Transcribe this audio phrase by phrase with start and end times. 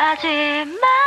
[0.00, 0.99] 하지 말